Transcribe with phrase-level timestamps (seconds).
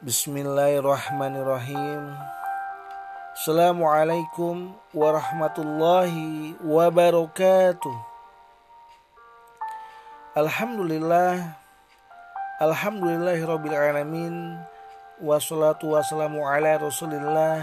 [0.00, 2.16] Bismillahirrahmanirrahim.
[3.36, 7.96] Assalamualaikum warahmatullahi wabarakatuh.
[10.40, 11.52] Alhamdulillah.
[12.64, 14.56] Alhamdulillahirabbil alamin.
[15.20, 17.60] Wassalatu wassalamu ala Rasulillah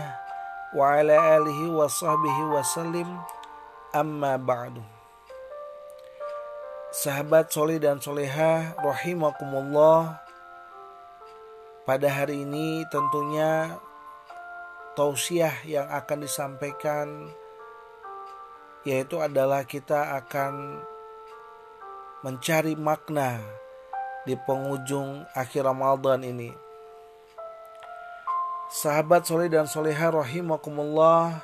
[0.77, 3.17] wa ala alihi wa sahbihi wasallim.
[3.97, 4.85] Amma ba'du.
[6.93, 10.26] Sahabat soleh dan soleha rahimakumullah
[11.87, 13.79] pada hari ini tentunya
[14.99, 17.31] tausiah yang akan disampaikan
[18.83, 20.83] yaitu adalah kita akan
[22.27, 23.39] mencari makna
[24.27, 26.51] di penghujung akhir Ramadan ini.
[28.67, 31.39] Sahabat soleh dan soleha rahimakumullah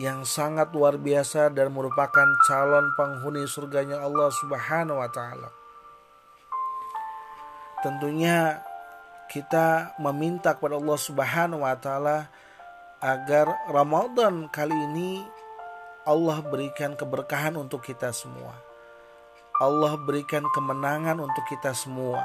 [0.00, 5.52] yang sangat luar biasa dan merupakan calon penghuni surganya Allah Subhanahu wa taala.
[7.84, 8.56] Tentunya
[9.26, 12.30] kita meminta kepada Allah Subhanahu wa taala
[13.02, 15.22] agar Ramadan kali ini
[16.06, 18.54] Allah berikan keberkahan untuk kita semua.
[19.58, 22.22] Allah berikan kemenangan untuk kita semua.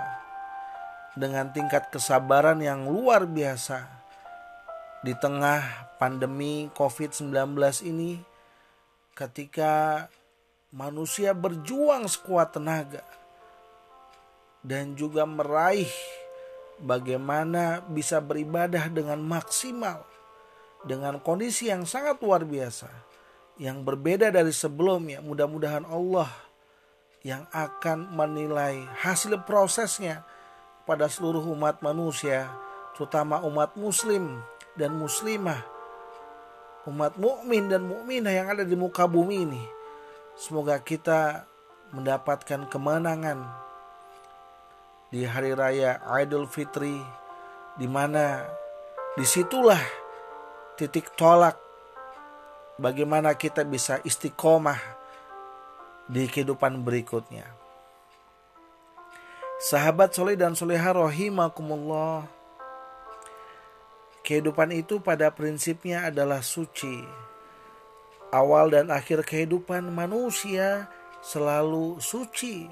[1.18, 3.84] Dengan tingkat kesabaran yang luar biasa
[5.04, 7.34] di tengah pandemi COVID-19
[7.84, 8.22] ini
[9.18, 10.08] ketika
[10.72, 13.04] manusia berjuang sekuat tenaga
[14.64, 15.90] dan juga meraih
[16.82, 20.04] bagaimana bisa beribadah dengan maksimal
[20.82, 22.90] dengan kondisi yang sangat luar biasa
[23.62, 25.22] yang berbeda dari sebelumnya.
[25.22, 26.30] Mudah-mudahan Allah
[27.22, 30.26] yang akan menilai hasil prosesnya
[30.90, 32.50] pada seluruh umat manusia,
[32.98, 34.42] terutama umat muslim
[34.74, 35.62] dan muslimah,
[36.90, 39.64] umat mukmin dan mukminah yang ada di muka bumi ini.
[40.34, 41.46] Semoga kita
[41.94, 43.46] mendapatkan kemenangan
[45.12, 46.96] di hari raya Idul Fitri
[47.76, 48.48] di mana
[49.20, 49.84] di situlah
[50.80, 51.60] titik tolak
[52.80, 54.80] bagaimana kita bisa istiqomah
[56.08, 57.44] di kehidupan berikutnya.
[59.62, 62.26] Sahabat soleh dan soleha rohimakumullah.
[64.24, 67.04] Kehidupan itu pada prinsipnya adalah suci.
[68.32, 70.88] Awal dan akhir kehidupan manusia
[71.20, 72.66] selalu suci.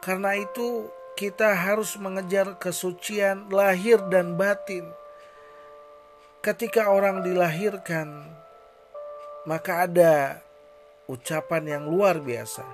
[0.00, 0.88] Karena itu
[1.20, 4.88] kita harus mengejar kesucian lahir dan batin.
[6.40, 8.24] Ketika orang dilahirkan,
[9.44, 10.40] maka ada
[11.04, 12.64] ucapan yang luar biasa.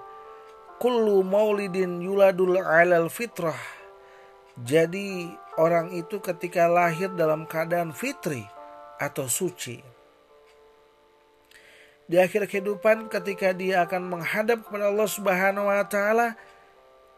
[0.79, 3.59] Kullu maulidin yuladul alal fitrah.
[4.63, 5.27] Jadi
[5.59, 8.47] orang itu ketika lahir dalam keadaan fitri
[9.03, 9.83] atau suci.
[12.07, 16.39] Di akhir kehidupan ketika dia akan menghadap kepada Allah Subhanahu wa taala,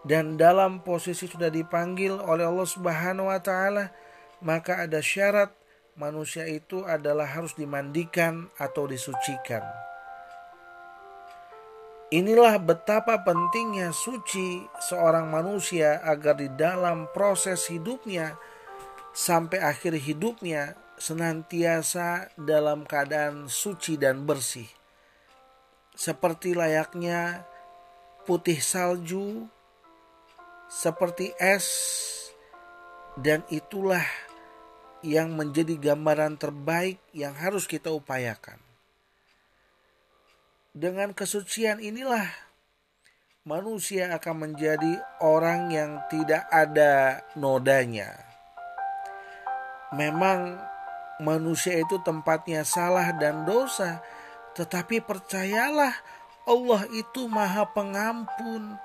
[0.06, 3.90] dan dalam posisi sudah dipanggil oleh Allah Subhanahu wa taala,
[4.38, 5.50] maka ada syarat
[5.98, 9.66] manusia itu adalah harus dimandikan atau disucikan.
[12.08, 18.32] Inilah betapa pentingnya suci seorang manusia agar di dalam proses hidupnya
[19.12, 24.64] sampai akhir hidupnya senantiasa dalam keadaan suci dan bersih.
[25.92, 27.44] Seperti layaknya
[28.24, 29.44] putih salju
[30.68, 31.66] seperti es
[33.16, 34.04] dan itulah
[35.02, 38.60] yang menjadi gambaran terbaik yang harus kita upayakan.
[40.76, 42.28] Dengan kesucian inilah
[43.48, 48.12] manusia akan menjadi orang yang tidak ada nodanya.
[49.96, 50.60] Memang
[51.24, 54.04] manusia itu tempatnya salah dan dosa,
[54.52, 55.96] tetapi percayalah
[56.44, 58.76] Allah itu Maha Pengampun,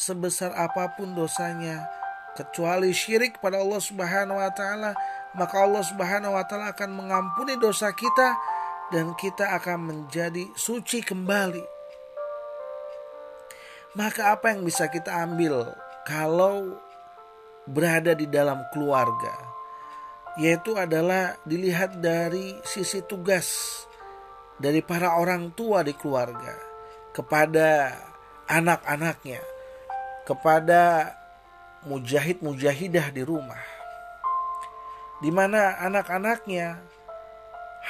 [0.00, 1.84] sebesar apa pun dosanya
[2.32, 4.96] kecuali syirik pada Allah Subhanahu wa taala
[5.36, 8.40] maka Allah Subhanahu wa taala akan mengampuni dosa kita
[8.88, 11.62] dan kita akan menjadi suci kembali.
[13.94, 15.70] Maka apa yang bisa kita ambil
[16.08, 16.78] kalau
[17.68, 19.34] berada di dalam keluarga?
[20.38, 23.82] Yaitu adalah dilihat dari sisi tugas
[24.62, 26.54] dari para orang tua di keluarga
[27.10, 27.98] kepada
[28.46, 29.59] anak-anaknya
[30.30, 31.10] kepada
[31.90, 33.58] mujahid-mujahidah di rumah.
[35.18, 36.78] Di mana anak-anaknya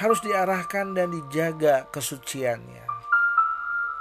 [0.00, 2.88] harus diarahkan dan dijaga kesuciannya.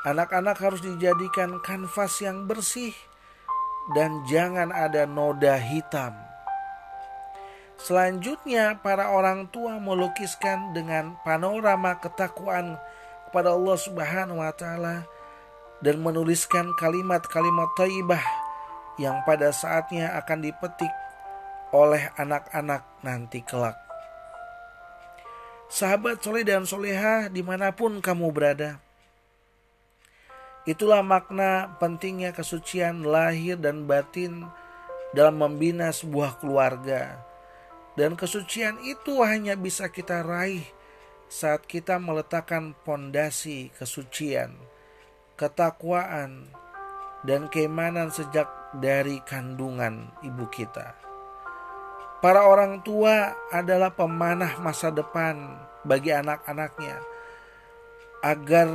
[0.07, 2.95] Anak-anak harus dijadikan kanvas yang bersih
[3.91, 6.15] dan jangan ada noda hitam.
[7.75, 12.79] Selanjutnya, para orang tua melukiskan dengan panorama ketakwaan
[13.27, 15.18] kepada Allah Subhanahu wa taala
[15.79, 18.23] dan menuliskan kalimat-kalimat taibah
[18.99, 20.91] yang pada saatnya akan dipetik
[21.71, 23.77] oleh anak-anak nanti kelak.
[25.69, 28.81] Sahabat soleh dan soleha di mana pun kamu berada.
[30.65, 34.49] Itulah makna pentingnya kesucian lahir dan batin
[35.13, 37.21] dalam membina sebuah keluarga.
[37.97, 40.65] Dan kesucian itu hanya bisa kita raih
[41.29, 44.57] saat kita meletakkan pondasi kesucian,
[45.39, 46.51] ketakwaan,
[47.23, 50.95] dan keimanan sejak dari kandungan ibu kita.
[52.19, 55.55] Para orang tua adalah pemanah masa depan
[55.87, 56.99] bagi anak-anaknya
[58.19, 58.67] agar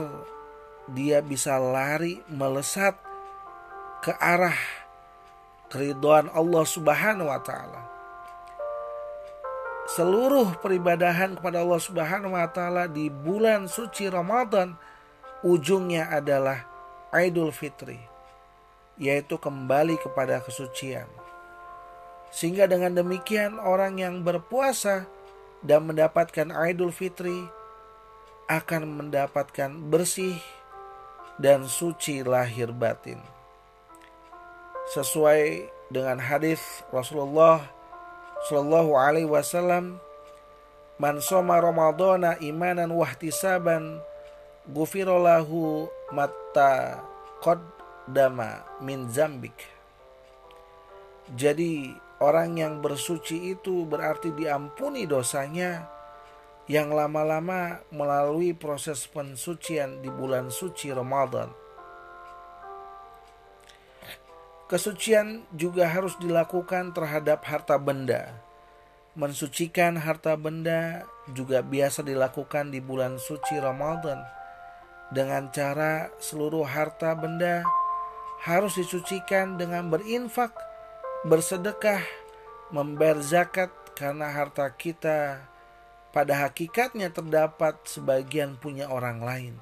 [0.88, 2.96] dia bisa lari melesat
[4.00, 4.56] ke arah
[5.68, 7.82] keriduan Allah Subhanahu wa taala.
[9.84, 14.72] Seluruh peribadahan kepada Allah Subhanahu wa taala di bulan suci Ramadan
[15.44, 16.64] ujungnya adalah
[17.12, 18.00] Idul Fitri
[18.96, 21.06] yaitu kembali kepada kesucian.
[22.34, 25.06] Sehingga dengan demikian orang yang berpuasa
[25.62, 27.46] dan mendapatkan Idul Fitri
[28.50, 30.38] akan mendapatkan bersih
[31.38, 33.18] dan suci lahir batin.
[34.92, 36.60] Sesuai dengan hadis
[36.92, 37.64] Rasulullah
[38.44, 39.96] Shallallahu alaihi wasallam,
[41.00, 44.04] "Man soma Ramadana imanan wahtisaban
[44.70, 47.02] gufirolahu matta
[48.08, 49.56] dama min zambik."
[51.34, 55.90] Jadi Orang yang bersuci itu berarti diampuni dosanya
[56.70, 61.50] yang lama-lama melalui proses pensucian di bulan suci Ramadan.
[64.70, 68.40] Kesucian juga harus dilakukan terhadap harta benda.
[69.18, 74.22] Mensucikan harta benda juga biasa dilakukan di bulan suci Ramadan
[75.12, 77.66] dengan cara seluruh harta benda
[78.44, 80.52] harus disucikan dengan berinfak
[81.24, 82.04] bersedekah,
[82.68, 85.40] membayar zakat karena harta kita
[86.12, 89.54] pada hakikatnya terdapat sebagian punya orang lain.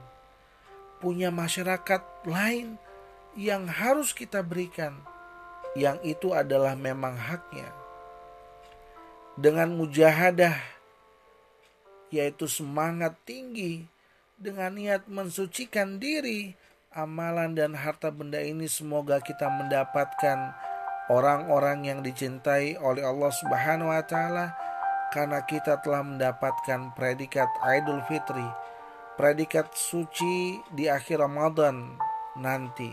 [0.98, 2.78] Punya masyarakat lain
[3.38, 4.98] yang harus kita berikan,
[5.78, 7.70] yang itu adalah memang haknya.
[9.38, 10.58] Dengan mujahadah,
[12.12, 13.88] yaitu semangat tinggi,
[14.42, 16.58] dengan niat mensucikan diri,
[16.90, 20.50] amalan dan harta benda ini semoga kita mendapatkan
[21.06, 24.50] orang-orang yang dicintai oleh Allah Subhanahu wa taala
[25.14, 28.44] karena kita telah mendapatkan predikat Idul Fitri,
[29.14, 31.94] predikat suci di akhir Ramadan
[32.34, 32.90] nanti.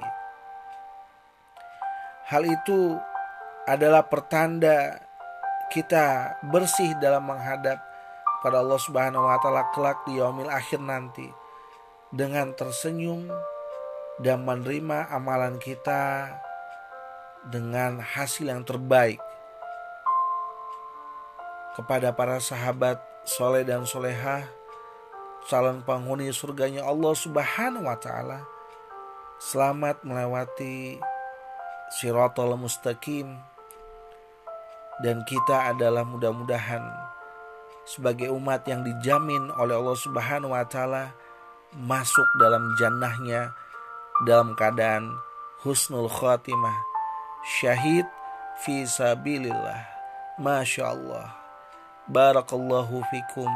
[2.29, 2.93] Hal itu
[3.65, 5.01] adalah pertanda
[5.73, 7.81] kita bersih dalam menghadap
[8.45, 11.38] pada Allah Subhanahu wa taala kelak di yaumil akhir nanti
[12.09, 13.29] dengan tersenyum
[14.17, 16.33] dan menerima amalan kita
[17.45, 19.21] dengan hasil yang terbaik.
[21.77, 24.43] Kepada para sahabat soleh dan soleha
[25.47, 28.43] calon penghuni surganya Allah subhanahu wa ta'ala
[29.39, 30.99] selamat melewati
[31.93, 33.39] sirotol mustaqim.
[34.99, 36.83] Dan kita adalah mudah-mudahan
[37.87, 41.15] sebagai umat yang dijamin oleh Allah Subhanahu wa taala
[41.77, 43.53] masuk dalam jannahnya
[44.25, 45.15] dalam keadaan
[45.61, 46.75] husnul khatimah
[47.45, 48.05] syahid
[48.65, 49.85] fi sabilillah.
[50.39, 51.35] Masya Allah.
[52.07, 53.51] Barakallahu fikum.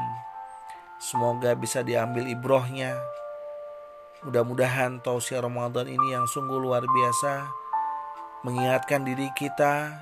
[1.00, 3.00] Semoga bisa diambil ibrohnya.
[4.24, 7.48] Mudah-mudahan tausiah Ramadan ini yang sungguh luar biasa
[8.44, 9.96] mengingatkan diri kita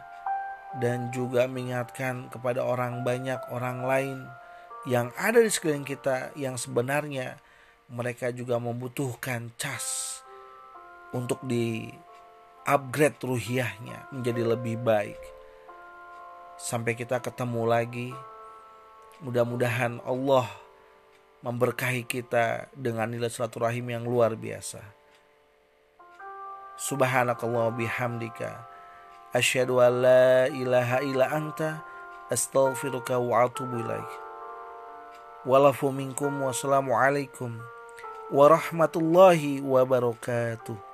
[0.77, 4.17] dan juga mengingatkan kepada orang banyak orang lain
[4.89, 7.37] yang ada di sekeliling kita yang sebenarnya
[7.91, 10.19] mereka juga membutuhkan cas
[11.11, 11.91] untuk di
[12.63, 15.19] upgrade ruhiahnya menjadi lebih baik.
[16.55, 18.09] Sampai kita ketemu lagi.
[19.21, 20.49] Mudah-mudahan Allah
[21.45, 24.81] memberkahi kita dengan nilai silaturahim yang luar biasa.
[26.79, 28.65] Subhanakallah bihamdika.
[29.35, 31.85] Asyhadu an la ilaha illa anta
[32.33, 34.11] astaghfiruka wa atubu ilaik.
[35.45, 37.80] Walafu minkum wassalamualaikum
[38.31, 40.90] warahmatullahi wabarakatuh.